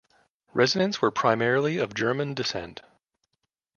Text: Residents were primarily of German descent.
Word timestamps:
Residents 0.55 0.99
were 0.99 1.11
primarily 1.11 1.77
of 1.77 1.93
German 1.93 2.33
descent. 2.33 2.81